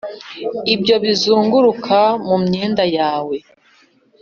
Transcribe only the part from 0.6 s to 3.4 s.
ibyo bizunguruka mu myenda yawe